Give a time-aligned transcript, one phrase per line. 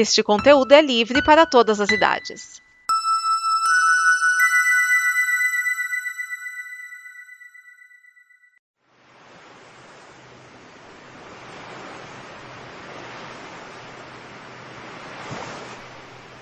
[0.00, 2.62] Este conteúdo é livre para todas as idades.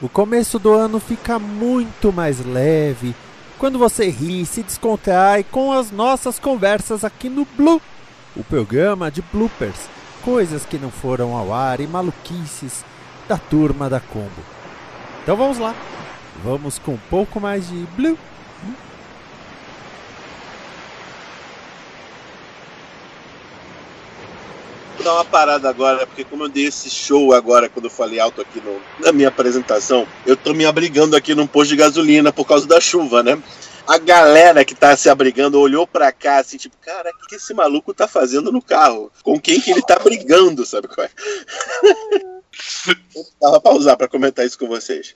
[0.02, 3.14] O começo do ano fica muito mais leve.
[3.58, 7.80] Quando você ri, se descontrai com as nossas conversas aqui no Blue,
[8.36, 9.88] o programa de bloopers,
[10.22, 12.84] coisas que não foram ao ar e maluquices
[13.28, 14.30] da turma da Combo.
[15.22, 15.74] Então vamos lá,
[16.44, 18.16] vamos com um pouco mais de Blue.
[24.96, 28.20] Vou dar uma parada agora, porque como eu dei esse show agora, quando eu falei
[28.20, 32.32] alto aqui no, na minha apresentação, eu tô me abrigando aqui num posto de gasolina
[32.32, 33.40] por causa da chuva, né?
[33.86, 37.54] A galera que tá se abrigando olhou pra cá assim, tipo, cara, o que esse
[37.54, 39.12] maluco tá fazendo no carro?
[39.22, 41.10] Com quem que ele tá brigando, sabe qual é?
[43.14, 45.14] eu tava pra usar pra comentar isso com vocês.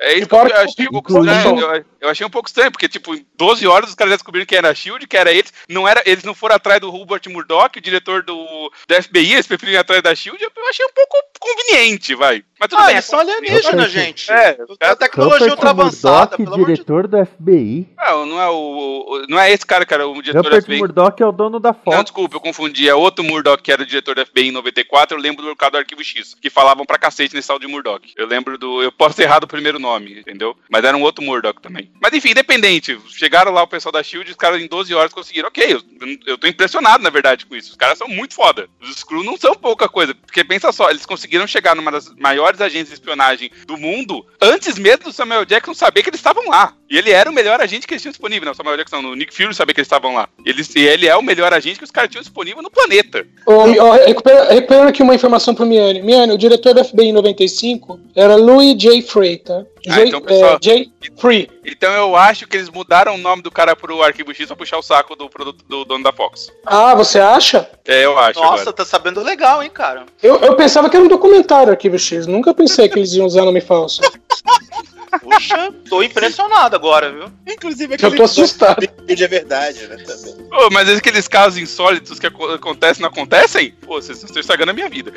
[0.00, 1.60] É isso que eu achei um pouco estranho.
[1.60, 4.54] Eu, eu, achei um pouco estranho, porque, tipo, em 12 horas os caras descobriram que
[4.54, 5.52] era a Shield, que era eles.
[5.68, 9.46] Não era, eles não foram atrás do Hubert Murdoch, o diretor do, do FBI, eles
[9.46, 10.42] preferiram ir atrás da Shield.
[10.42, 12.44] Eu achei um pouco conveniente, vai.
[12.58, 12.94] Mas tudo ah, bem.
[12.94, 14.30] eles são alienígenas, gente.
[14.30, 17.88] É, a tecnologia ultra avançada, pelo diretor do FBI.
[17.96, 20.78] Não, não é o, não é esse cara, cara, o diretor Rupert do FBI.
[20.78, 21.96] Murdoch é o dono da Fox.
[21.96, 22.88] Não, desculpa, eu confundi.
[22.88, 25.16] É outro Murdoch que era o diretor do FBI em 94.
[25.16, 28.12] Eu lembro do caso do Arquivo X, que falavam pra cacete nesse tal de Murdoch.
[28.16, 28.82] Eu lembro do.
[28.82, 30.56] Eu posso ter errado o primeiro nome, entendeu?
[30.68, 31.90] Mas era um outro Murdoch também.
[32.00, 32.98] Mas enfim, independente.
[33.08, 35.48] Chegaram lá o pessoal da Shield, os caras em 12 horas conseguiram.
[35.48, 35.82] Ok, eu,
[36.26, 37.70] eu tô impressionado, na verdade, com isso.
[37.70, 38.68] Os caras são muito foda.
[38.80, 40.14] Os Screw não são pouca coisa.
[40.14, 44.78] Porque pensa só, eles conseguiram chegar numa das maiores agências de espionagem do mundo antes
[44.78, 46.74] mesmo do Samuel Jackson saber que eles estavam lá.
[46.90, 48.46] E ele era o melhor agente que eles tinham disponível.
[48.46, 50.28] Não, o Samuel Jackson, no Nick Fury sabia que eles estavam lá.
[50.44, 53.26] Ele, e ele é o melhor agente que os caras tinham disponível no planeta.
[53.44, 56.00] Oh, oh, recupera, recuperando aqui uma informação pro Miane.
[56.00, 59.02] Miane, o diretor do FBI em 95 era Louis J.
[59.02, 59.64] Frey, tá?
[59.86, 60.90] Ah, J, então, pessoal, é, J.
[61.18, 61.50] Free.
[61.64, 64.78] Então eu acho que eles mudaram o nome do cara pro Arquivo X pra puxar
[64.78, 66.50] o saco do produto do dono da Fox.
[66.64, 67.68] Ah, você acha?
[67.86, 68.40] É, eu acho.
[68.40, 68.72] Nossa, agora.
[68.72, 70.06] tá sabendo legal, hein, cara.
[70.22, 72.26] Eu, eu pensava que era um documentário Arquivo X.
[72.26, 74.00] Nunca pensei que eles iam usar nome falso.
[75.20, 77.24] Puxa, tô impressionado agora, viu?
[77.46, 78.88] Inclusive, Eu tô assustado.
[79.06, 79.96] Vídeo é verdade, né?
[79.96, 80.34] Também.
[80.48, 83.72] Pô, mas aqueles casos insólitos que aco- acontecem não acontecem?
[83.86, 85.12] Pô, vocês estão estragando a minha vida.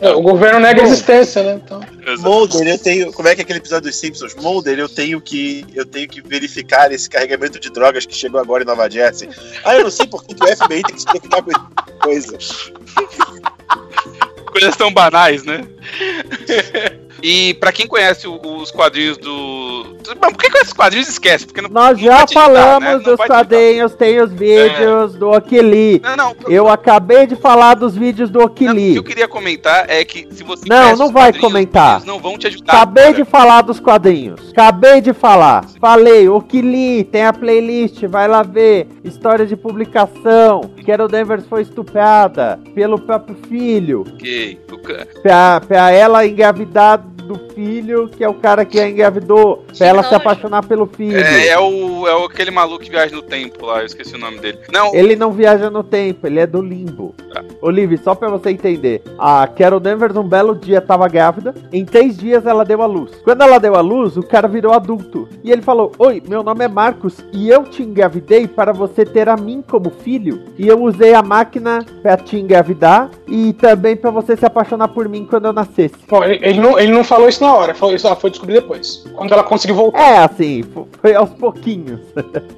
[0.00, 1.60] É, o governo nega a existência, né?
[1.64, 1.80] Então.
[2.18, 3.12] Mulder, eu tenho.
[3.12, 4.34] Como é que é aquele episódio dos Simpsons?
[4.34, 5.64] Mulder, eu tenho que.
[5.74, 9.28] Eu tenho que verificar esse carregamento de drogas que chegou agora em Nova Jersey.
[9.64, 11.98] Ah, eu não sei por que que o FBI tem que se preocupar com essa
[12.02, 12.38] coisa.
[14.52, 15.62] Coisas tão banais, né?
[17.26, 19.96] E pra quem conhece os quadrinhos do.
[20.20, 21.46] Bom, por que com esses quadrinhos esquece?
[21.46, 22.98] Porque não, Nós não já te digitar, falamos né?
[22.98, 26.02] Dos quadrinhos, tem os vídeos do Okili.
[26.04, 26.36] Não, não.
[26.46, 28.96] Eu acabei de falar dos vídeos do Não, o que Okili.
[28.96, 31.94] eu queria comentar é que se você Não, conhece não os vai comentar.
[31.94, 32.74] Eles não vão te ajudar.
[32.74, 33.14] Acabei cara.
[33.16, 34.50] de falar dos quadrinhos.
[34.50, 35.64] Acabei de falar.
[35.80, 38.86] Falei, Okili, tem a playlist, vai lá ver.
[39.02, 40.70] História de publicação.
[40.84, 44.04] Carol Danvers foi estuprada pelo próprio filho.
[44.14, 44.60] Ok.
[45.22, 49.64] Pra, pra ela engravidar do filho, que é o cara que a engravidou.
[49.76, 50.20] Pra ela se nojo.
[50.20, 51.18] apaixonar pelo filho.
[51.18, 54.18] É, é o, é o aquele maluco que viaja no tempo lá, eu esqueci o
[54.18, 54.58] nome dele.
[54.72, 57.14] Não, Ele não viaja no tempo, ele é do limbo.
[57.32, 57.42] Tá.
[57.60, 59.02] Olive, só pra você entender.
[59.18, 61.54] A Carol Danvers um belo dia tava grávida.
[61.72, 63.12] Em três dias ela deu a luz.
[63.24, 65.28] Quando ela deu a luz, o cara virou adulto.
[65.42, 69.28] E ele falou: Oi, meu nome é Marcos e eu te engravidei para você ter
[69.28, 70.44] a mim como filho.
[70.58, 75.08] E eu usei a máquina pra te engravidar e também pra você se apaixonar por
[75.08, 75.94] mim quando eu nascesse.
[76.08, 78.54] Bom, ele, ele não, ele não falou isso na hora, falou isso, ah, foi descobrir
[78.54, 79.04] depois.
[79.14, 80.00] Quando ela conseguiu voltar.
[80.00, 82.00] É assim, fo- foi aos pouquinhos.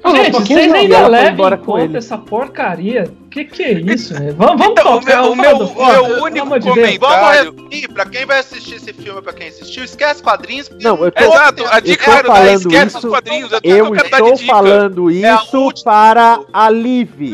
[0.03, 1.97] Não, Gente, um pouquinho vocês não, ainda ela levam embora em com conta ele.
[1.97, 3.11] essa porcaria.
[3.29, 4.31] Que que é isso, né?
[4.31, 6.69] Vamos, vamos Então, o tocar, meu- o vamos meu- do o meu pelo único de
[6.69, 10.69] comentário- Vamos resumir, pra quem vai assistir esse filme, pra quem assistiu, esquece quadrinhos.
[10.81, 13.51] Não, eu tô- Exato, a dica era dar falando esquece isso- os quadrinhos.
[13.53, 17.33] é Eu de estou falando É a isso para a Liv,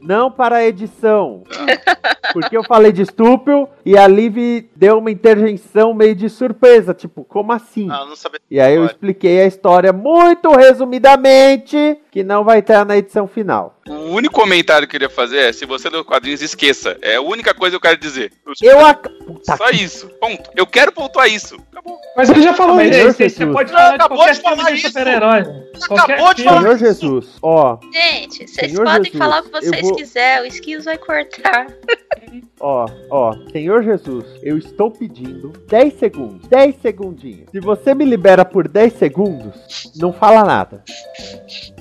[0.00, 1.42] não para a edição.
[2.32, 7.24] Porque eu falei de estúpido e a Liv deu uma intervenção meio de surpresa, tipo,
[7.24, 7.88] como assim?
[7.90, 8.40] Ah, eu não sabia.
[8.50, 13.80] E aí eu expliquei a história muito resumidamente, que não vai estar na edição final.
[13.88, 16.96] O único comentário que eu queria fazer é: se você leu quadrinhos, esqueça.
[17.00, 18.30] É a única coisa que eu quero dizer.
[18.60, 19.08] Eu ac...
[19.24, 20.08] Puta Só que- isso.
[20.20, 20.50] Ponto.
[20.54, 21.56] Eu quero pontuar isso.
[21.72, 21.98] Acabou.
[22.14, 23.12] Mas ele já falou isso.
[23.14, 24.86] Você, pode falar acabou de falar isso.
[24.88, 25.42] super-herói.
[25.90, 26.60] acabou de falar.
[26.60, 30.42] Senhor Jesus, ó, Gente, vocês Senhor podem Jesus, falar o que eu vocês vou- quiserem,
[30.42, 31.66] o Skills vai cortar.
[32.60, 37.50] ó, ó, Senhor Jesus, eu estou pedindo 10 segundos, 10 segundinhos.
[37.50, 40.84] Se você me libera por 10 segundos, não fala nada.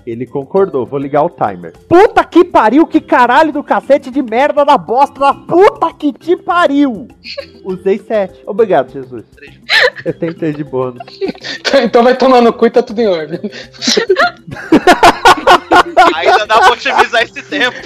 [0.06, 1.74] Ele concordou, vou ligar o timer.
[1.88, 6.36] Puta que pariu, que caralho do cacete de merda da bosta da puta que te
[6.36, 7.08] pariu!
[7.64, 8.42] Usei 7.
[8.46, 9.24] Obrigado, Jesus.
[10.04, 11.04] Eu tenho 3 de bônus.
[11.74, 13.40] Então vai tomar no cu e tá tudo em ordem.
[16.16, 17.78] Ainda dá pra otimizar esse tempo.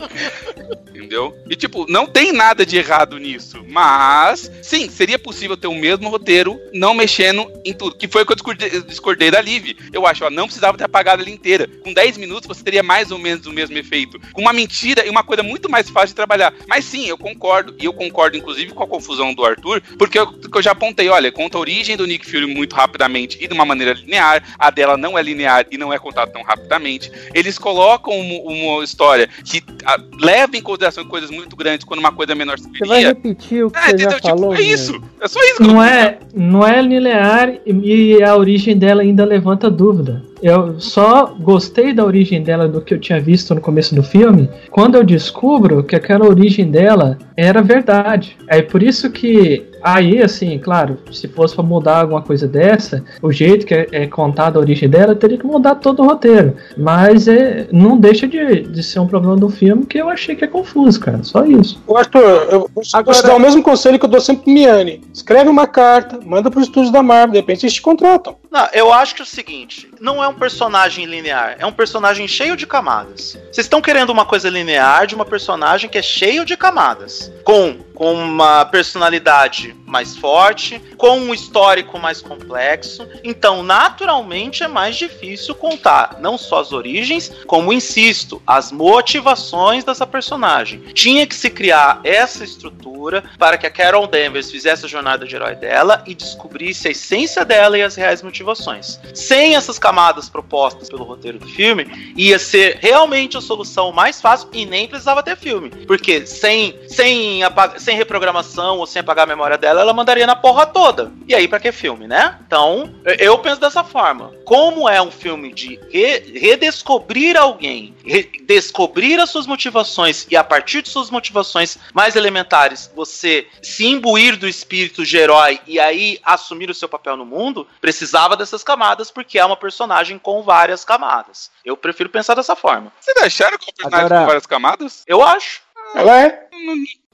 [1.00, 1.36] Entendeu?
[1.48, 3.64] E tipo, não tem nada de errado nisso.
[3.68, 7.96] Mas, sim, seria possível ter o mesmo roteiro não mexendo em tudo.
[7.96, 9.76] Que foi o que eu discordei, da Liv.
[9.92, 11.66] Eu acho, ó, não precisava ter apagado ela inteira.
[11.82, 14.20] Com 10 minutos você teria mais ou menos o mesmo efeito.
[14.32, 16.52] Com uma mentira e uma coisa muito mais fácil de trabalhar.
[16.68, 17.74] Mas sim, eu concordo.
[17.78, 19.82] E eu concordo, inclusive, com a confusão do Arthur.
[19.98, 23.48] Porque eu, eu já apontei, olha, conta a origem do Nick Fury muito rapidamente e
[23.48, 24.42] de uma maneira linear.
[24.58, 27.10] A dela não é linear e não é contada tão rapidamente.
[27.34, 32.12] Eles colocam uma, uma história que a, leva em consideração coisas muito grandes quando uma
[32.12, 34.16] coisa menor se Você vai repetir o que É, você já entendeu?
[34.16, 34.54] Tipo, falou?
[34.54, 35.02] é isso.
[35.20, 39.02] É só isso que eu Não é, não é linear e e a origem dela
[39.02, 40.22] ainda levanta dúvida.
[40.42, 44.48] Eu só gostei da origem dela do que eu tinha visto no começo do filme
[44.70, 48.36] quando eu descubro que aquela origem dela era verdade.
[48.46, 53.30] É por isso que aí, assim, claro, se fosse pra mudar alguma coisa dessa, o
[53.32, 56.54] jeito que é, é contada a origem dela teria que mudar todo o roteiro.
[56.76, 60.44] Mas é, não deixa de, de ser um problema do filme que eu achei que
[60.44, 61.22] é confuso, cara.
[61.22, 61.82] Só isso.
[61.86, 64.52] Ô, Arthur, eu vou Agora- te dar o mesmo conselho que eu dou sempre pro
[64.52, 65.02] Miane.
[65.12, 68.36] Escreve uma carta, manda pros estúdios da Marvel, de repente eles te contratam.
[68.50, 72.26] Não, eu acho que é o seguinte: não é um personagem linear, é um personagem
[72.26, 73.38] cheio de camadas.
[73.52, 77.30] Vocês estão querendo uma coisa linear de uma personagem que é cheio de camadas.
[77.44, 83.06] Com, com uma personalidade mais forte, com um histórico mais complexo.
[83.24, 90.06] Então, naturalmente, é mais difícil contar não só as origens, como, insisto, as motivações dessa
[90.06, 90.80] personagem.
[90.94, 95.34] Tinha que se criar essa estrutura para que a Carol Danvers fizesse a jornada de
[95.34, 99.00] herói dela e descobrisse a essência dela e as reais motivações.
[99.14, 104.48] Sem essas camadas propostas pelo roteiro do filme, ia ser realmente a solução mais fácil
[104.52, 105.70] e nem precisava ter filme.
[105.86, 107.40] Porque sem, sem,
[107.78, 111.12] sem reprogramação ou sem apagar a memória dela, ela mandaria na porra toda.
[111.26, 112.38] E aí, pra que filme, né?
[112.46, 114.32] Então, eu penso dessa forma.
[114.44, 120.42] Como é um filme de re- redescobrir alguém, re- descobrir as suas motivações e a
[120.44, 126.18] partir de suas motivações mais elementares, você se imbuir do espírito de herói e aí
[126.24, 130.84] assumir o seu papel no mundo, precisava dessas camadas porque é uma personagem com várias
[130.84, 131.50] camadas.
[131.64, 132.92] Eu prefiro pensar dessa forma.
[133.00, 135.02] Vocês acharam que é um personagem Agora- com várias camadas?
[135.06, 135.60] Eu acho.
[135.94, 136.46] Ela é.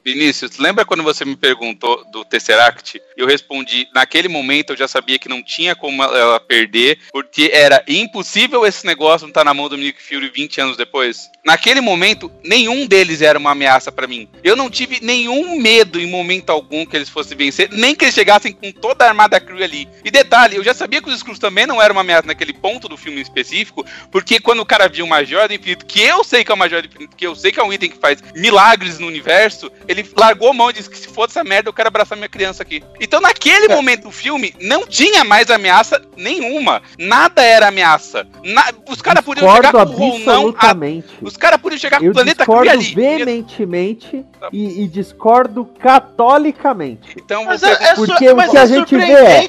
[0.07, 3.03] Vinícius, lembra quando você me perguntou do Tesseract?
[3.17, 7.83] Eu respondi, naquele momento eu já sabia que não tinha como ela perder, porque era
[7.89, 11.29] impossível esse negócio não estar na mão do Nick Fury 20 anos depois.
[11.45, 14.29] Naquele momento, nenhum deles era uma ameaça pra mim.
[14.45, 18.15] Eu não tive nenhum medo em momento algum que eles fossem vencer, nem que eles
[18.15, 19.89] chegassem com toda a armada crew ali.
[20.05, 22.89] E detalhe, eu já sabia que os Skrulls também não eram uma ameaça naquele ponto
[22.89, 26.45] do filme específico, porque quando o cara viu o Major do Infinito, que eu sei
[26.45, 28.23] que é o Major do Infinito, que eu sei que é um item que faz
[28.35, 31.73] milagres no universo, ele largou a mão e disse que se for essa merda eu
[31.73, 32.83] quero abraçar minha criança aqui.
[33.01, 36.83] Então naquele momento do filme não tinha mais ameaça nenhuma.
[36.99, 38.27] Nada era ameaça.
[38.45, 40.09] Na- os caras podiam chegar com o Ronão.
[40.09, 41.09] a- absolutamente.
[41.23, 42.95] Os caras podiam chegar com Eu o planeta discordo ali.
[42.95, 47.17] veementemente e, e discordo catolicamente.
[47.17, 47.67] Então Mas você.
[47.67, 48.27] é, é Porque o que
[48.57, 49.49] é a gente vê é-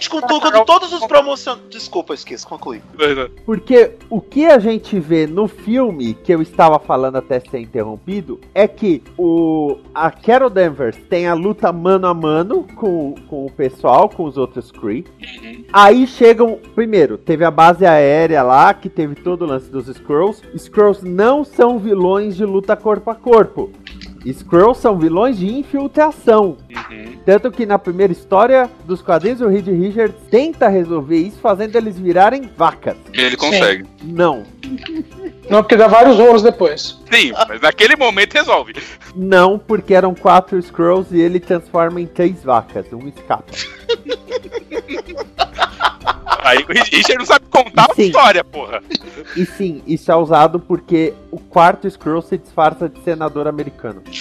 [0.65, 1.63] todos os promocionais.
[1.69, 2.81] Desculpa, eu esqueci, concluí.
[3.45, 8.39] Porque o que a gente vê no filme, que eu estava falando até ser interrompido,
[8.53, 13.51] é que o, a Carol Danvers tem a luta mano a mano com, com o
[13.51, 15.03] pessoal, com os outros Kree.
[15.73, 16.59] Aí chegam.
[16.75, 20.43] Primeiro, teve a base aérea lá, que teve todo o lance dos Skrulls.
[20.53, 23.71] Skrulls não são vilões de luta corpo a corpo.
[24.25, 26.57] Skrulls são vilões de infiltração.
[26.69, 27.17] Uhum.
[27.25, 31.97] Tanto que na primeira história dos quadrinhos, o Reed Richards tenta resolver isso fazendo eles
[31.97, 32.97] virarem vacas.
[33.13, 33.85] Ele consegue.
[34.03, 34.43] Não.
[35.49, 36.99] Não, porque dá vários rolos depois.
[37.11, 38.73] Sim, mas naquele momento resolve.
[39.15, 42.85] Não, porque eram quatro Scrolls e ele transforma em três vacas.
[42.91, 43.45] Um escapa.
[46.47, 48.03] Aí o Richard não sabe contar a Sim.
[48.03, 48.81] história, porra.
[49.35, 54.01] E sim, isso é usado porque o quarto Scroll se disfarça de senador americano.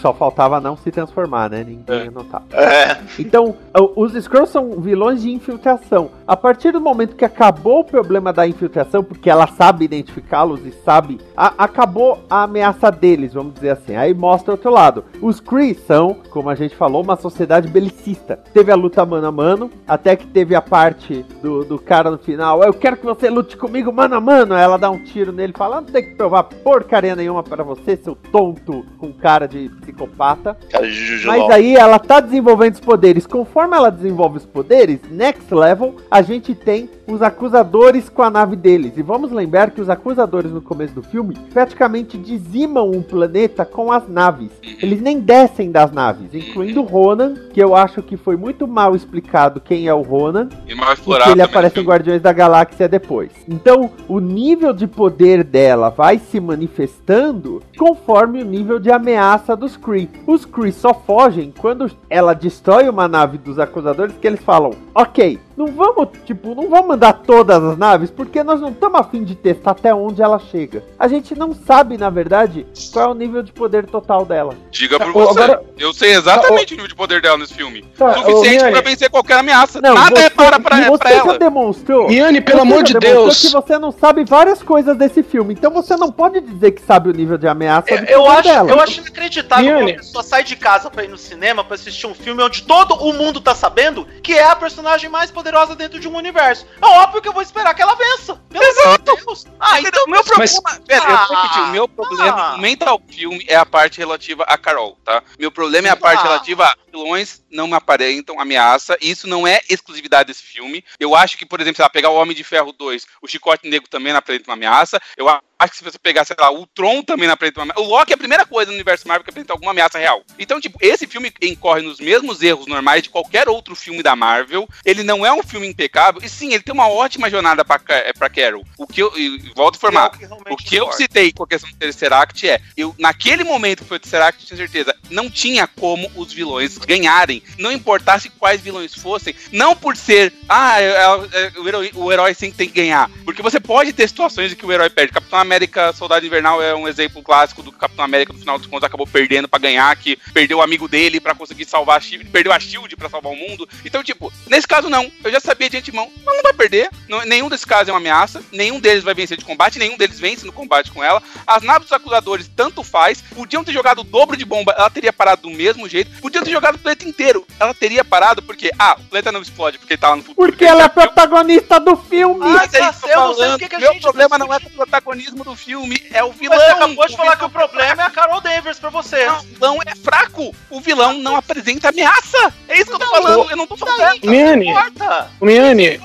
[0.00, 1.64] Só faltava não se transformar, né?
[1.66, 2.04] Ninguém É.
[2.04, 2.42] ia notar.
[2.52, 2.98] É.
[3.18, 3.56] Então,
[3.96, 6.10] os Skrulls são vilões de infiltração.
[6.26, 10.72] A partir do momento que acabou o problema da infiltração, porque ela sabe identificá-los e
[10.84, 11.20] sabe.
[11.36, 13.96] a- acabou a ameaça deles, vamos dizer assim.
[13.96, 15.04] Aí mostra outro lado.
[15.20, 18.38] Os Kree são, como a gente falou, uma sociedade belicista.
[18.52, 22.18] Teve a luta mano a mano, até que teve a parte do, do cara no
[22.18, 22.62] final.
[22.62, 24.54] Eu quero que você lute comigo mano a mano.
[24.54, 27.62] Aí ela dá um tiro nele e fala: não tem que provar porcaria nenhuma pra
[27.62, 30.56] você, seu tonto com cara de psicopata.
[30.70, 33.26] Cara, de Juju Mas aí ela tá desenvolvendo os poderes.
[33.26, 38.56] Conforme ela desenvolve os poderes, next level, a gente tem os acusadores com a nave
[38.56, 38.96] deles.
[38.96, 43.92] E vamos lembrar que os acusadores no começo do filme praticamente dizimam um planeta com
[43.92, 44.50] as naves.
[44.82, 48.96] Eles nem descem das naves, incluindo o Ronan, que eu acho que foi muito mal
[48.96, 50.48] explicado quem é o Ronan.
[50.66, 51.88] E mal explorado ele aparece em filme.
[51.88, 53.30] Guardiões da Galáxia depois.
[53.48, 59.76] Então, o nível de poder dela vai se manifestando conforme o nível de ameaça dos
[59.76, 60.08] Kree.
[60.26, 65.38] Os Kree só fogem quando ela destrói uma nave dos acusadores que eles falam: Ok,
[65.56, 69.34] não vamos, tipo, não vamos mandar todas as naves porque nós não estamos afim de
[69.34, 70.82] testar até onde ela chega.
[70.98, 74.54] A gente não sabe, na verdade, qual é o nível de poder total dela.
[74.70, 75.42] Diga por Tá, você.
[75.42, 77.82] agora- Eu sei exatamente o nível de poder dela nesse filme.
[77.96, 79.80] Tá, Suficiente pra vencer qualquer ameaça.
[79.80, 81.38] Não, Nada você, repara pra, e você pra já ela.
[81.38, 82.08] demonstrou.
[82.08, 83.40] Miane, pelo Você amor já de demonstrou Deus.
[83.42, 87.10] que você não sabe várias coisas desse filme, então você não pode dizer que sabe
[87.10, 88.70] o nível de ameaça do Eu poder acho, dela.
[88.70, 89.80] eu acho inacreditável Miane.
[89.92, 92.62] quando a pessoa sai de casa pra ir no cinema pra assistir um filme onde
[92.62, 95.43] todo o mundo tá sabendo que é a personagem mais poderosa
[95.76, 96.66] dentro de um universo.
[96.80, 98.40] É óbvio que eu vou esperar que ela vença.
[98.48, 99.46] Pelo amor de Deus.
[99.60, 102.58] Ah, então o meu problema, Mas- pera, eu vou Ah, repetir, o meu problema ah.
[102.58, 105.22] mental filme é a parte relativa a Carol, tá?
[105.38, 106.24] Meu problema é a parte Ah.
[106.24, 110.84] relativa a vilões não me aparentam ameaça, isso não é exclusividade desse filme.
[110.98, 113.68] Eu acho que, por exemplo, se ela pegar o Homem de Ferro 2, o Chicote
[113.68, 115.00] Negro também não apresenta uma ameaça.
[115.16, 117.80] Eu acho que se você pegar, sei lá, o Tron também não apresenta uma ameaça.
[117.80, 120.22] O Loki é a primeira coisa no universo Marvel que apresenta alguma ameaça real.
[120.38, 124.68] Então, tipo, esse filme incorre nos mesmos erros normais de qualquer outro filme da Marvel.
[124.84, 128.04] Ele não é um filme impecável, e sim, ele tem uma ótima jornada pra, Ca-
[128.16, 128.64] pra Carol.
[128.78, 129.12] O que eu,
[129.54, 130.10] volto a informar,
[130.50, 133.96] o que eu citei com a questão do Tesseract é, eu, naquele momento que foi
[133.96, 138.94] o Tesseract, eu tinha certeza, não tinha como os vilões ganharem, não importasse quais vilões
[138.94, 143.10] fossem, não por ser, ah, é- é- é- o, herói, o herói tem que ganhar,
[143.24, 145.12] porque você pode ter situações em que o herói perde.
[145.12, 148.84] Capitão América, Soldado Invernal é um exemplo clássico do Capitão América, no final dos contos,
[148.84, 152.52] acabou perdendo pra ganhar, que perdeu o amigo dele pra conseguir salvar a Shield, perdeu
[152.52, 153.68] a Shield pra salvar o mundo.
[153.84, 157.24] Então, tipo, nesse caso não, eu já sabia de antemão, mas não vai perder, não-
[157.24, 160.44] nenhum desses casos é uma ameaça, nenhum deles vai vencer de combate, nenhum deles vence
[160.44, 161.22] no combate com ela.
[161.46, 165.12] As naves dos acusadores, tanto faz, podiam ter jogado o dobro de bomba, ela teria
[165.12, 168.96] parado do mesmo jeito, podiam ter jogado o planeta inteiro, ela teria parado porque, ah,
[168.98, 170.50] o planeta não explode porque tá lá no futuro.
[170.52, 172.44] Porque ela é protagonista do filme.
[172.44, 173.58] Ah, Mas é isso que eu tô não sei o falando.
[173.58, 176.22] que que a Meu gente problema vai não é com o protagonismo do filme, é
[176.24, 176.56] o vilão.
[176.58, 179.24] Mas você acabou de O falar que o problema é a Carol Danvers pra você.
[179.26, 180.54] Não, o vilão é fraco.
[180.70, 182.52] O vilão não apresenta ameaça.
[182.68, 183.50] É isso que eu tô falando.
[183.50, 183.98] Eu não tô falando.
[183.98, 185.30] Daí, Miane, não importa.
[185.40, 186.00] Miane.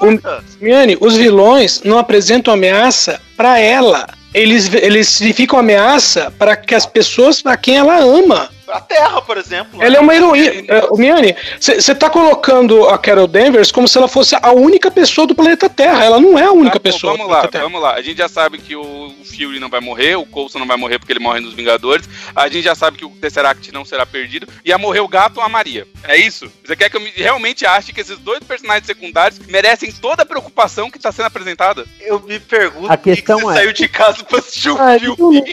[0.60, 4.08] Miane, os vilões não apresentam ameaça pra ela.
[4.34, 8.50] Eles, eles significam ameaça para que as pessoas a quem ela ama.
[8.72, 9.82] A Terra, por exemplo.
[9.82, 10.64] Ela é uma heroína.
[10.68, 15.26] É, Miane, você tá colocando a Carol Danvers como se ela fosse a única pessoa
[15.26, 16.04] do planeta Terra.
[16.04, 17.64] Ela não é a única Tá bom, pessoa vamos do lá, planeta Terra.
[17.64, 17.94] vamos lá.
[17.96, 21.00] A gente já sabe que o Fury não vai morrer, o Coulson não vai morrer
[21.00, 22.08] porque ele morre nos Vingadores.
[22.36, 24.48] A gente já sabe que o Tesseract não será perdido.
[24.64, 25.88] Ia morrer o gato ou a Maria.
[26.04, 26.52] É isso?
[26.64, 30.26] Você quer que eu me- realmente ache que esses dois personagens secundários merecem toda a
[30.26, 31.86] preocupação que tá sendo apresentada?
[32.02, 34.70] Eu me pergunto A por que que questão você é- saiu de casa pra assistir
[34.70, 35.44] o Ai, filme.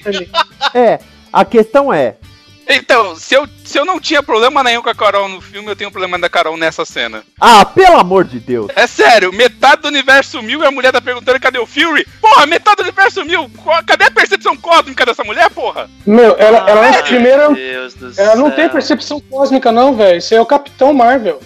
[0.74, 0.98] É,
[1.32, 2.16] a questão é,
[2.68, 5.76] Então, se eu, se eu não tinha problema nenhum com a Carol no filme, eu
[5.76, 7.22] tenho problema da Carol nessa cena.
[7.40, 8.68] ah, pelo amor de Deus.
[8.74, 12.06] É sério, metade do universo sumiu e a mulher tá perguntando cadê o Fury?
[12.20, 13.50] Porra, metade do universo sumiu!
[13.86, 15.88] Cadê a percepção cósmica dessa mulher, porra?
[16.06, 17.54] Meu, ela, ela Ai, primeiro.
[17.54, 18.56] Deus do Ela não céu.
[18.56, 20.18] tem percepção cósmica, não, velho.
[20.18, 21.40] Isso aí é o Capitão Marvel.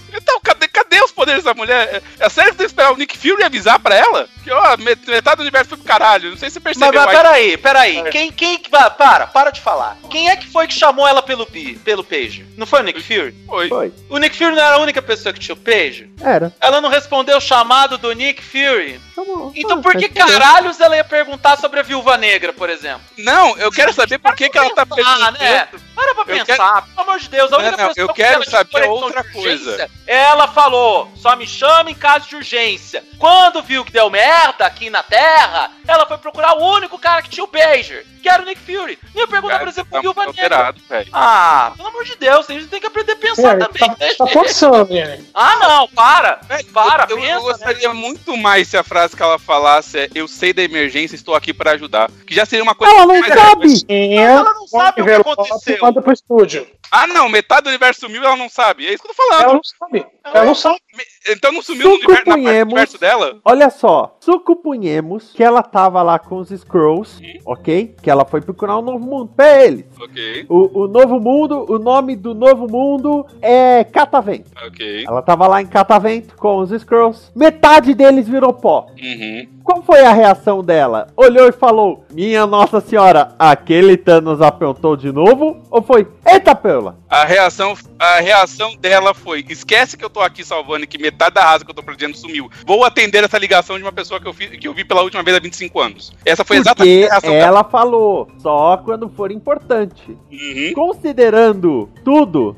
[1.30, 2.02] Poderes da mulher?
[2.18, 4.28] É, é sério que tem que esperar o Nick Fury avisar pra ela?
[4.42, 6.30] Que, ó, met- metade do universo foi pro caralho.
[6.30, 7.00] Não sei se você Mas, percebeu.
[7.00, 7.16] mas aí.
[7.16, 8.10] peraí, peraí.
[8.10, 8.68] Quem, quem que.
[8.74, 9.96] ah, Para, para de falar.
[10.10, 12.46] Quem é que foi que chamou ela pelo, pi- pelo page?
[12.56, 13.34] Não foi o Nick Fury?
[13.46, 13.68] Foi.
[13.68, 16.10] Foi, O Nick Fury não era a única pessoa que tinha o page?
[16.22, 16.52] era.
[16.60, 19.00] Ela não respondeu o chamado do Nick Fury.
[19.14, 19.22] Tá
[19.54, 23.02] Então Ah, por que caralhos ela ia perguntar sobre a Viúva Negra, por exemplo?
[23.18, 25.38] Não, eu quero saber por que, que ela tá Ah, perguntando.
[25.38, 25.68] né?
[25.94, 27.52] Para pra Eu pensar, pelo amor de Deus.
[27.52, 29.70] A Não, única não, pessoa eu que quero ela tinha saber outra coisa.
[29.72, 33.04] urgência, Ela falou, só me chama em caso de urgência.
[33.18, 37.28] Quando viu que deu merda aqui na Terra, ela foi procurar o único cara que
[37.28, 38.98] tinha o pager, que era o Nick Fury.
[39.14, 40.40] Nem pergunta, por Cara, exemplo, tá o Viúva Negra.
[40.42, 41.08] alterado, velho.
[41.12, 43.88] Ah, pelo amor de Deus, a gente tem que aprender a pensar Miane, também.
[43.90, 45.28] tá, né, tá forçando, Miane.
[45.34, 46.40] Ah, não, para.
[46.48, 47.40] Velho, Para, eu, eu pensa, né?
[47.40, 51.34] gostaria muito mais se a frase que ela falasse é eu sei da emergência, estou
[51.34, 52.10] aqui para ajudar.
[52.26, 53.84] Que já seria uma coisa Ela não mais sabe.
[53.88, 55.78] Ela não sabe o que aconteceu.
[55.82, 56.66] Manda pro estúdio.
[56.90, 58.86] Ah, não, metade do universo sumiu, ela não sabe.
[58.86, 59.42] É isso que eu tô falando.
[59.44, 60.06] Ela não sabe.
[60.24, 60.80] Ela não sabe.
[61.28, 62.72] Então não sumiu no universo, na parte do Sucupunhemos.
[62.72, 63.40] universo dela?
[63.44, 67.94] Olha só, sucupunhemos que ela tava lá com os Scrolls, ok?
[68.02, 69.84] Que ela foi procurar um novo mundo pra eles.
[70.00, 74.50] Ok, O, o novo mundo, o nome do novo mundo é Catavento.
[74.66, 75.04] ok.
[75.06, 77.30] Ela tava lá em Catavento com os Scrolls.
[77.34, 78.86] Metade deles virou pó.
[79.02, 79.48] Uhum.
[79.64, 81.06] Qual foi a reação dela?
[81.16, 85.62] Olhou e falou: Minha Nossa Senhora, aquele Thanos aprontou de novo?
[85.70, 86.96] Ou foi: Eita, Peula!
[87.08, 91.34] A reação, a reação dela foi: esquece que eu tô aqui salvando e que metade
[91.34, 92.50] da raça que eu tô protegendo sumiu.
[92.66, 95.36] Vou atender essa ligação de uma pessoa que eu, que eu vi pela última vez
[95.36, 96.12] há 25 anos.
[96.24, 97.46] Essa foi exatamente a reação dela.
[97.46, 100.16] ela falou: Só quando for importante.
[100.32, 100.72] Uhum.
[100.74, 102.56] Considerando tudo.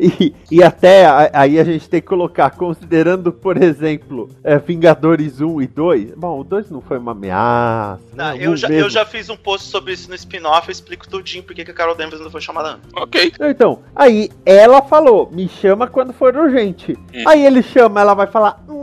[0.00, 5.60] E, e até aí a gente tem que colocar, considerando, por exemplo, é, Vingadores 1
[5.60, 6.12] e 2.
[6.16, 8.00] Bom, o 2 não foi uma ameaça.
[8.14, 8.38] Não, né?
[8.40, 8.84] eu, já, mesmo.
[8.86, 11.74] eu já fiz um post sobre isso no spin-off, eu explico tudinho porque que a
[11.74, 12.90] Carol Danvers não foi chamada antes.
[12.94, 13.32] Ok.
[13.40, 16.96] Então, aí ela falou, me chama quando for urgente.
[17.14, 17.24] Hum.
[17.26, 18.79] Aí ele chama, ela vai falar, hum,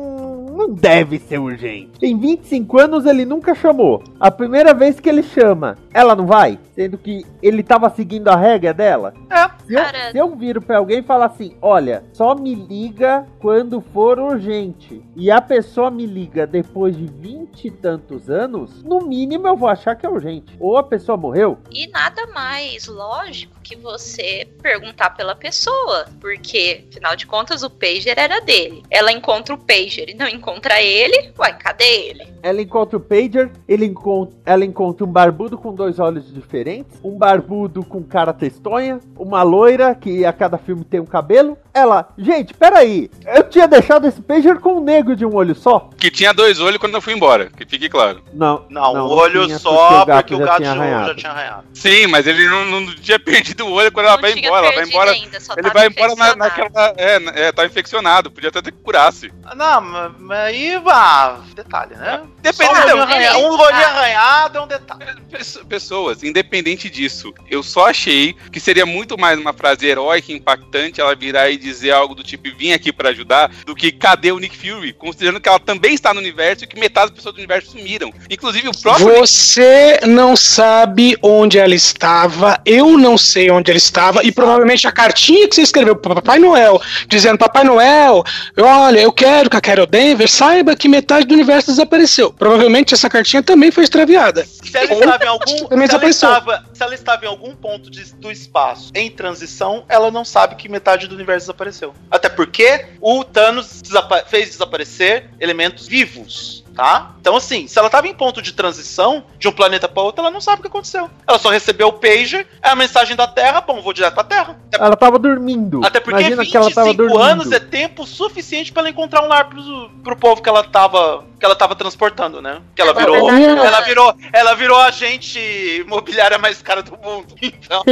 [0.58, 1.92] não deve ser urgente.
[2.02, 4.04] Em 25 anos ele nunca chamou.
[4.20, 6.60] A primeira vez que ele chama, ela não vai?
[6.74, 9.14] Sendo que ele tava seguindo a regra dela?
[9.30, 9.48] É.
[9.66, 13.26] Se eu, Cara- se eu viro pra alguém e falar assim, olha, só me liga
[13.40, 15.02] quando for urgente.
[15.16, 19.68] E a pessoa me liga depois de 20 e tantos anos, no mínimo eu vou
[19.70, 20.56] achar que é urgente.
[20.60, 27.16] Ou a pessoa morreu, E nada mais lógico que você perguntar pela pessoa, porque afinal
[27.16, 28.84] de contas o pager era dele.
[28.90, 30.47] Ela encontra o pager e não encontra
[30.82, 32.37] ele, uai, cadê ele?
[32.48, 37.18] Ela encontra o Pager, ele encont ela encontra um barbudo com dois olhos diferentes, um
[37.18, 41.58] barbudo com cara testonha, uma loira que a cada filme tem um cabelo.
[41.74, 45.90] Ela, gente, peraí, eu tinha deixado esse Pager com um negro de um olho só?
[45.98, 48.22] Que tinha dois olhos quando eu fui embora, que fique claro.
[48.34, 51.08] Não, Não, não um olho tinha, só porque o gato tinha já, arranhado.
[51.10, 51.64] já tinha arranhado.
[51.74, 54.68] Sim, mas ele não, não tinha perdido o olho quando ela vai tinha embora.
[54.68, 55.12] Ela vai embora.
[55.12, 56.94] ainda, só Ele vai embora na, naquela.
[56.98, 58.32] É, é, tá infeccionado.
[58.32, 59.32] Podia até ter que curasse.
[59.44, 59.82] Ah, Não,
[60.20, 62.18] mas aí, ah, detalhe, né?
[62.18, 65.06] Depende Só um arranhado, um olhinho arranhado é um detalhe.
[65.30, 70.36] Pesso- Pessoas, independente disso, eu só achei que seria muito mais uma frase heróica e
[70.36, 74.32] impactante ela virar e dizer algo do tipo vim aqui pra ajudar, do que cadê
[74.32, 74.94] o Nick Fury?
[74.94, 78.12] Considerando que ela também está no universo e que metade das pessoas do universo sumiram.
[78.30, 83.78] Inclusive o próprio Nick Você não sabe onde ela estava, eu não sei onde ela
[83.78, 88.24] estava, e provavelmente a cartinha que você escreveu para Papai Noel, dizendo: Papai Noel,
[88.58, 92.17] olha, eu quero que a Carol Denver saiba que metade do universo desapareceu.
[92.38, 94.46] Provavelmente essa cartinha também foi extraviada.
[94.46, 96.30] Se ela estava em algum, se ela desapareceu.
[96.30, 100.56] estava, se ela estava em algum ponto de- do espaço em transição, ela não sabe
[100.56, 101.94] que metade do universo desapareceu.
[102.10, 106.64] Até porque o Thanos desapa- fez desaparecer elementos vivos.
[106.78, 107.16] Tá?
[107.20, 110.30] Então, assim, se ela estava em ponto de transição de um planeta para outro, ela
[110.30, 111.10] não sabe o que aconteceu.
[111.28, 114.56] Ela só recebeu o pager, é a mensagem da Terra, bom, vou direto pra Terra.
[114.68, 115.82] Até, Ela tava dormindo.
[115.84, 117.32] até porque Imagina que ela tava 25 dormindo.
[117.32, 121.26] anos é tempo suficiente para ela encontrar um lar pro, pro povo que ela tava
[121.40, 122.62] que ela tava transportando, né?
[122.76, 125.40] Que ela Na virou, verdade, ela virou, ela virou a agente
[125.86, 127.36] imobiliária mais cara do mundo.
[127.68, 127.84] Então,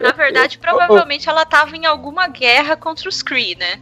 [0.00, 3.80] Na verdade, provavelmente ela tava em alguma guerra contra os Kree, né?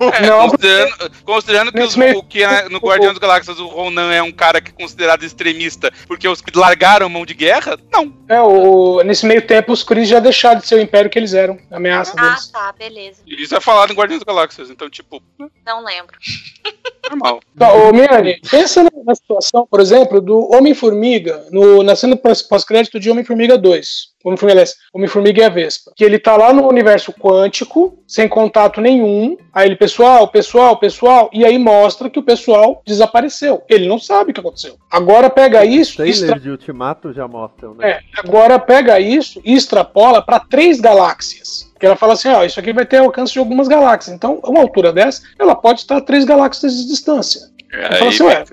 [0.00, 3.66] É, Não, considerando, considerando que, Nesse meio- o que é- no Guardiões das Galáxias o
[3.66, 7.78] Ronan é um cara que é considerado extremista porque os que largaram mão de guerra,
[7.92, 8.12] não.
[8.28, 11.34] É, o, nesse meio tempo, os Cris já deixaram de ser o império que eles
[11.34, 12.46] eram, a ameaça Ah, deles.
[12.48, 13.22] tá, beleza.
[13.26, 15.22] Isso é falado em Guardiões das Galáxias, então, tipo,
[15.66, 16.16] Não lembro.
[17.10, 17.40] normal.
[17.54, 23.00] Então, ô, Miane, pensa na, situação, por exemplo, do Homem-Formiga, no- na cena pós- pós-crédito
[23.00, 24.09] de Homem-Formiga 2.
[24.24, 25.92] Homem-Formiga, aliás, Homem-Formiga e a Vespa.
[25.96, 29.36] Que ele tá lá no universo quântico, sem contato nenhum.
[29.52, 31.30] Aí ele, pessoal, pessoal, pessoal.
[31.32, 33.62] E aí mostra que o pessoal desapareceu.
[33.68, 34.76] Ele não sabe o que aconteceu.
[34.90, 36.02] Agora pega isso.
[36.02, 37.90] extra- Trailer de Ultimato já mostram, né?
[37.90, 41.70] é, agora pega isso e extrapola para três galáxias.
[41.80, 44.14] Que ela fala assim, ó, isso aqui vai ter alcance de algumas galáxias.
[44.14, 47.40] Então, uma altura dessa, ela pode estar a três galáxias de distância.
[47.72, 48.44] É, aí, assim, ué,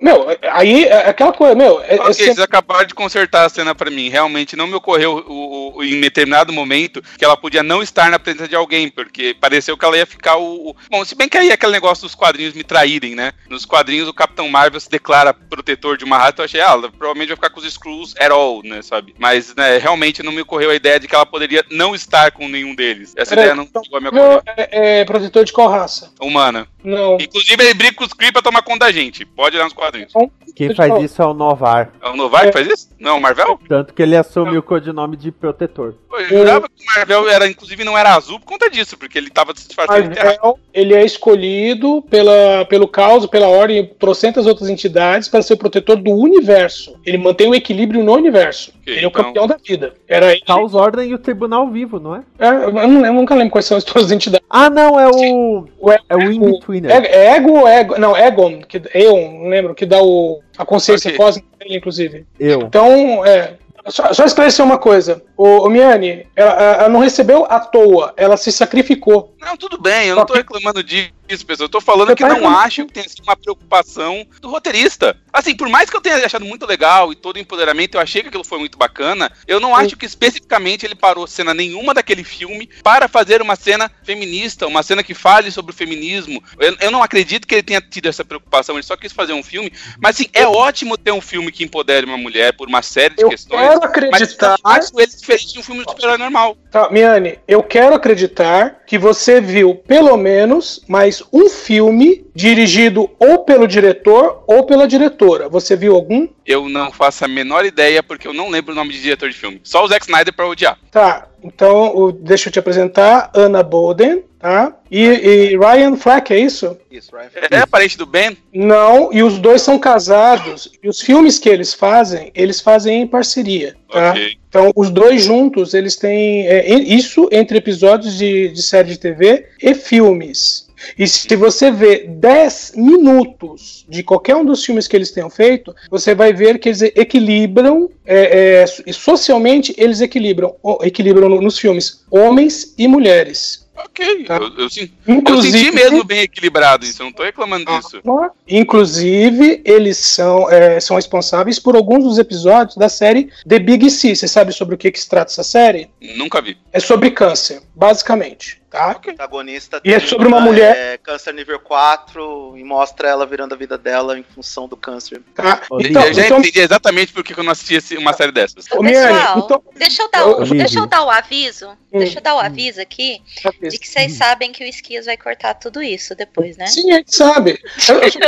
[0.00, 3.48] Meu, aí é aquela coisa, meu, é, é Ok, sempre- vocês acabaram de consertar a
[3.48, 4.08] cena pra mim.
[4.08, 8.18] Realmente não me ocorreu o, o- em determinado momento que ela podia não estar na
[8.18, 10.70] presença de alguém, porque pareceu que ela ia ficar o.
[10.70, 13.32] o- Bom, se bem que aí é aquele negócio dos quadrinhos me traírem, né?
[13.48, 16.90] Nos quadrinhos o Capitão Marvel se declara protetor de uma raça, eu achei, ah, ela
[16.90, 19.14] provavelmente vai ficar com os Skrulls at all, né, sabe?
[19.18, 22.48] Mas, né, realmente não me ocorreu a ideia de que ela poderia não estar com
[22.48, 23.12] nenhum deles.
[23.16, 24.42] Essa Peraí, ideia não então, chegou a me ocorrer.
[24.56, 26.12] é, é protetor de qual raça?
[26.20, 26.66] Humana.
[26.82, 27.16] Não.
[27.20, 29.24] Inclusive ele briga com os Kree pra tomar conta da gente.
[29.24, 30.12] Pode olhar nos quadrinhos.
[30.54, 31.92] Quem faz isso é o Novar.
[32.02, 32.88] É o Novar que faz isso?
[32.98, 33.60] Não, o Marvel?
[33.68, 35.94] Tanto que ele assumiu o codinome de protetor.
[36.12, 39.30] Eu jurava que o Marvel era, inclusive, não era azul por conta disso, porque ele
[39.30, 40.30] tava se disfarçando de terra.
[40.30, 45.58] Marvel, ele é escolhido pela, pelo caos, pela ordem, trocentas outras entidades para ser o
[45.58, 46.98] protetor do universo.
[47.06, 48.72] Ele mantém o equilíbrio no universo.
[48.90, 49.94] Ele é o então- campeão da vida.
[50.06, 50.40] Era ele.
[50.42, 52.22] Caos Ordem e o Tribunal Vivo, não é?
[52.38, 54.46] É, eu, não eu nunca lembro quais são as duas entidades.
[54.50, 55.66] Ah, não, é o.
[55.78, 56.90] O, é, É o In-Betweener.
[56.90, 57.98] é, Ego ou Ego?
[57.98, 61.18] Não, Egon, que, Eon, não lembro, que dá o, a consciência Ok.
[61.18, 62.26] cósmica dele, inclusive.
[62.38, 62.62] Eu.
[62.62, 63.54] Então, é.
[63.86, 65.22] Só, só esclarecer uma coisa.
[65.34, 69.34] O, o Miane, ela, ela não recebeu à toa, ela se sacrificou.
[69.40, 71.66] Não, tudo bem, eu não tô reclamando disso, pessoal.
[71.66, 75.16] Eu tô falando Você que não acho que tenha sido uma preocupação do roteirista.
[75.32, 78.22] Assim, por mais que eu tenha achado muito legal e todo o empoderamento, eu achei
[78.22, 82.24] que aquilo foi muito bacana, eu não acho que especificamente ele parou cena nenhuma daquele
[82.24, 86.42] filme para fazer uma cena feminista, uma cena que fale sobre o feminismo.
[86.58, 89.42] Eu, eu não acredito que ele tenha tido essa preocupação, ele só quis fazer um
[89.42, 89.72] filme.
[90.00, 93.22] Mas, assim, é ótimo ter um filme que empodere uma mulher por uma série de
[93.22, 93.60] Eu questões.
[93.60, 94.56] quero Mas eu acreditar.
[94.64, 96.56] acho ele diferente de um filme de super-herói normal.
[96.70, 103.38] Tá, Miane, eu quero acreditar que você viu pelo menos mais um filme dirigido ou
[103.44, 105.48] pelo diretor ou pela diretora.
[105.48, 106.28] Você viu algum?
[106.46, 109.36] Eu não faço a menor ideia, porque eu não lembro o nome de diretor de
[109.36, 109.60] filme.
[109.64, 110.78] Só o Zack Snyder pra odiar.
[110.90, 114.74] Tá, então o- deixa eu te apresentar Anna Boden, tá?
[114.90, 116.76] E, e Ryan Fleck, é isso?
[116.90, 117.28] Isso, Ryan.
[117.50, 118.36] É, é parente do Ben?
[118.52, 120.70] Não, e os dois são casados.
[120.82, 124.10] E os filmes que eles fazem, eles fazem em parceria, tá?
[124.12, 124.38] Ok.
[124.48, 129.46] Então, os dois juntos, eles têm é, isso entre episódios de, de série de TV
[129.62, 130.66] e filmes.
[130.98, 135.74] E se você vê 10 minutos de qualquer um dos filmes que eles tenham feito,
[135.90, 142.04] você vai ver que eles equilibram, é, é, socialmente, eles equilibram, equilibram no- nos filmes
[142.10, 143.66] homens e mulheres.
[143.76, 144.24] Ok.
[144.24, 144.36] Tá.
[144.38, 144.68] Eu, eu,
[145.06, 148.00] eu Inclusive, senti mesmo bem equilibrado isso, eu não tô reclamando disso.
[148.08, 153.88] Ah, Inclusive, eles são, é, são responsáveis por alguns dos episódios da série The Big
[153.90, 154.14] C.
[154.14, 155.88] Você sabe sobre o que, que se trata essa série?
[156.16, 156.56] Nunca vi.
[156.72, 158.60] É sobre câncer, basicamente.
[158.70, 158.90] Tá?
[158.92, 163.54] O protagonista E é sobre uma mulher- é, câncer nível 4 e mostra ela virando
[163.54, 165.22] a vida dela em função do câncer.
[165.34, 165.62] Tá?
[165.80, 168.66] Então, eu já então entendi exatamente por que eu não assisti uma série dessas.
[168.70, 171.70] Ô, Pessoal, então- deixa, eu dar deixa eu dar o aviso.
[171.90, 171.98] Hum.
[171.98, 173.22] Deixa eu dar o aviso aqui
[173.70, 176.66] de que vocês sabem que o Esquias vai cortar tudo isso depois, né?
[176.66, 177.58] sim, a gente sabe.
[177.88, 178.18] Eu, eu só,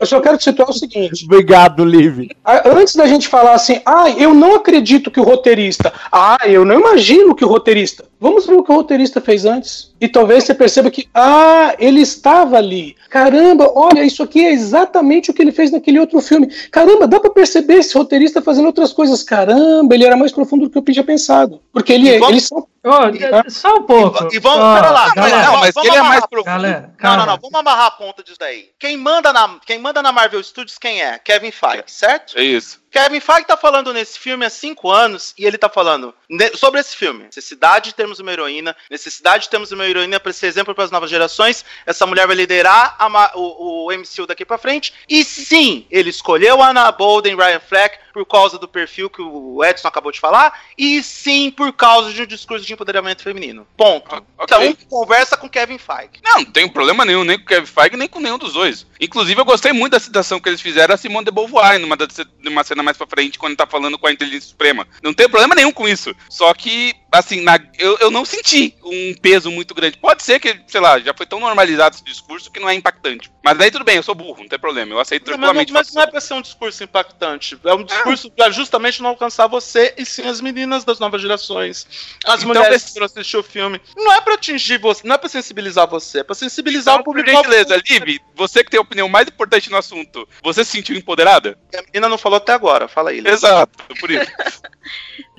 [0.00, 1.24] eu só quero te situar o seguinte.
[1.24, 2.28] Obrigado, Liv.
[2.64, 5.92] Antes da gente falar assim, ah, eu não acredito que o roteirista.
[6.10, 8.04] Ah, eu não imagino que o roteirista.
[8.18, 9.94] Vamos ver o que o roteirista fez antes.
[10.00, 12.96] E talvez você perceba que, ah, ele estava ali.
[13.10, 16.46] Caramba, olha, isso aqui é exatamente o que ele fez naquele outro filme.
[16.70, 19.22] Caramba, dá pra perceber esse roteirista fazendo outras coisas.
[19.22, 21.60] Caramba, ele era mais profundo do que eu tinha pensado.
[21.72, 22.66] Porque ele, E vamos- eles são.
[22.88, 24.28] Ó, de- só um pouco.
[24.32, 26.44] E vamos, Ó, pera lá, Mas, galera, não, mas vamos ele é mais profundo.
[26.44, 27.16] galera, Não, calma.
[27.18, 28.66] não, não, vamos amarrar a ponta disso daí.
[28.78, 31.18] Quem manda na, quem manda na Marvel Studios quem é?
[31.18, 32.38] Kevin Feige, certo?
[32.38, 32.78] É isso.
[32.92, 36.14] Kevin Feige tá falando nesse filme há cinco anos e ele tá falando
[36.54, 37.24] sobre esse filme.
[37.24, 40.90] Necessidade de termos uma heroína, necessidade de termos uma heroína para ser exemplo para as
[40.90, 41.64] novas gerações.
[41.84, 42.96] Essa mulher vai liderar
[43.34, 44.94] o, o MCU daqui para frente.
[45.08, 49.62] E sim, ele escolheu a Anna Bolden, Ryan Fleck por causa do perfil que o
[49.62, 50.58] Edson acabou de falar.
[50.78, 53.66] E sim, por causa de um discurso de empoderamento feminino.
[53.76, 54.06] Ponto.
[54.14, 54.68] Ah, ok.
[54.68, 56.22] Então, conversa com Kevin Feige.
[56.24, 58.86] Não, não tem problema nenhum, nem com Kevin Feige, nem com nenhum dos dois.
[58.98, 61.96] Inclusive, eu gostei muito da citação que eles fizeram a Simone de Beauvoir, numa,
[62.42, 64.88] numa cena mais pra frente, quando tá falando com a Inteligência Suprema.
[65.02, 66.16] Não tem problema nenhum com isso.
[66.30, 69.98] Só que, assim, na- eu, eu não senti um peso muito grande.
[69.98, 73.30] Pode ser que, sei lá, já foi tão normalizado esse discurso que não é impactante.
[73.46, 74.92] Mas daí tudo bem, eu sou burro, não tem problema.
[74.92, 75.72] Eu aceito Não, mas, tranquilamente.
[75.72, 77.56] não, mas não é pra ser um discurso impactante.
[77.64, 81.86] É um discurso pra justamente não alcançar você e sim as meninas das novas gerações.
[82.26, 83.80] As Então, mulheres desse- que foram assistir o filme.
[83.96, 87.04] Não é pra atingir você, não é pra sensibilizar você, é pra sensibilizar Então, o
[87.04, 87.30] por público.
[87.36, 91.56] gentileza, Liv, você que tem a opinião mais importante no assunto, você se sentiu empoderada?
[91.72, 93.20] A menina não falou até agora, fala aí.
[93.20, 93.30] Lê.
[93.30, 94.26] Exato, por isso.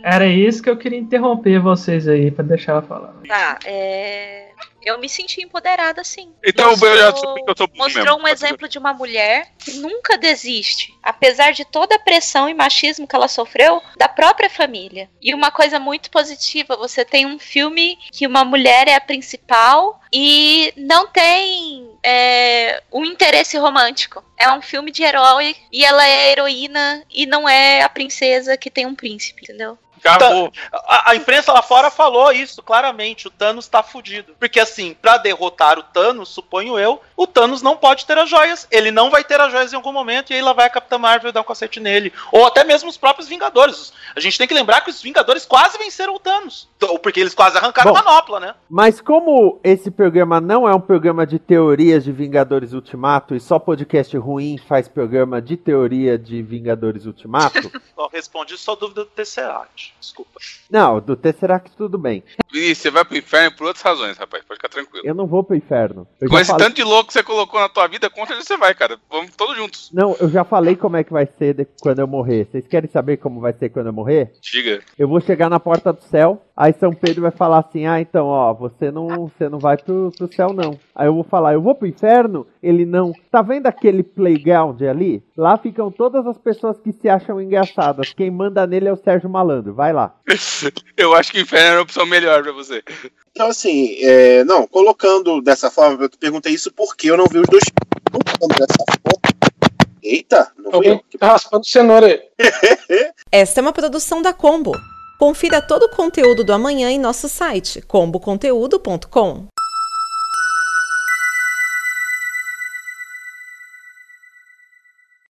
[0.02, 3.14] Era isso que eu queria interromper vocês aí, pra deixar ela falar.
[3.28, 4.47] Tá, é...
[4.88, 6.34] Eu me senti empoderada, sim.
[6.46, 8.24] Então Mostrou- eu já que eu sou Mostrou mesmo.
[8.24, 13.06] um exemplo de uma mulher que nunca desiste, apesar de toda a pressão e machismo
[13.08, 15.10] que ela sofreu da própria família.
[15.22, 20.00] E uma coisa muito positiva, você tem um filme que uma mulher é a principal
[20.14, 24.24] e não tem é, um interesse romântico.
[24.38, 28.56] É um filme de herói e ela é a heroína e não é a princesa
[28.56, 29.78] que tem um príncipe, entendeu?
[30.00, 30.52] Acabou.
[30.72, 33.28] A, a imprensa lá fora falou isso claramente.
[33.28, 34.36] O Thanos tá fudido.
[34.40, 38.68] Porque assim, pra derrotar o Thanos, suponho eu, o Thanos não pode ter as joias.
[38.72, 40.98] Ele não vai ter as joias em algum momento e aí lá vai a Capitã
[40.98, 42.14] Marvel dar um cacete nele.
[42.32, 43.94] Ou até mesmo os próprios Vingadores.
[44.16, 46.68] A gente tem que lembrar que os Vingadores quase venceram o Thanos.
[46.78, 48.00] Então, Porque eles quase arrancaram Bom.
[48.00, 48.56] a manopla, né?
[48.70, 53.60] Mas como esse programa não é um programa de teorias de Vingadores Ultimato e só
[53.60, 59.87] podcast ruim faz programa de teoria de Vingadores Ultimato, Só respondi sua dúvida do Tesseract.
[60.00, 60.40] Desculpa.
[60.70, 62.24] Não, do Tesseract tudo bem.
[62.52, 64.44] Vinícius, você vai pro inferno por outras razões, rapaz.
[64.44, 65.06] Pode ficar tranquilo.
[65.06, 66.08] Eu não vou pro inferno.
[66.20, 68.46] Eu Com esse falei- tanto de louco que você colocou na tua vida, com certeza
[68.48, 68.98] você vai, cara.
[69.10, 69.90] Vamos todos juntos.
[69.94, 72.48] Não, eu já falei como é que vai ser de- quando eu morrer.
[72.52, 74.32] Vocês querem saber como vai ser quando eu morrer?
[74.42, 74.82] Diga.
[74.98, 78.28] Eu vou chegar na porta do céu, aí São Pedro vai falar assim: Ah, então,
[78.28, 80.78] ó, você não, você não vai pro, pro céu, não.
[80.96, 82.46] Aí eu vou falar, eu vou pro inferno?
[82.62, 83.14] Ele não.
[83.32, 85.24] Tá vendo aquele playground ali?
[85.36, 88.12] Lá ficam todas as pessoas que se acham engraçadas.
[88.14, 89.74] Quem manda nele é o Sérgio Malandro.
[89.78, 90.12] Vai lá.
[90.98, 92.84] Eu acho que o inferno era a opção melhor pra você.
[93.32, 97.38] Então, assim, é, não, colocando dessa forma, eu te perguntei isso porque eu não vi
[97.38, 97.64] os dois.
[98.12, 99.78] Colocando dessa forma.
[100.02, 100.94] Eita, não fui eu.
[100.94, 102.20] Alguém tá raspando cenoura aí.
[103.32, 104.72] Esta é uma produção da Combo.
[105.20, 109.46] Confira todo o conteúdo do amanhã em nosso site comboconteúdo.com.